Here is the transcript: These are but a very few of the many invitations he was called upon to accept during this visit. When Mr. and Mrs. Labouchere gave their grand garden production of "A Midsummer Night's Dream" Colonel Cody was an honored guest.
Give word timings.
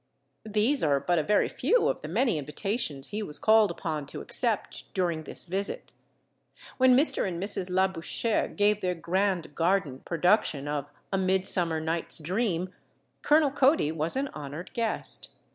These 0.49 0.81
are 0.81 0.99
but 0.99 1.19
a 1.19 1.23
very 1.23 1.47
few 1.47 1.87
of 1.87 2.01
the 2.01 2.07
many 2.07 2.39
invitations 2.39 3.09
he 3.09 3.21
was 3.21 3.37
called 3.37 3.69
upon 3.69 4.07
to 4.07 4.19
accept 4.21 4.91
during 4.95 5.25
this 5.25 5.45
visit. 5.45 5.91
When 6.77 6.97
Mr. 6.97 7.27
and 7.27 7.39
Mrs. 7.39 7.69
Labouchere 7.69 8.47
gave 8.47 8.81
their 8.81 8.95
grand 8.95 9.53
garden 9.53 9.99
production 9.99 10.67
of 10.67 10.89
"A 11.13 11.19
Midsummer 11.19 11.79
Night's 11.79 12.17
Dream" 12.17 12.73
Colonel 13.21 13.51
Cody 13.51 13.91
was 13.91 14.15
an 14.15 14.29
honored 14.29 14.73
guest. 14.73 15.29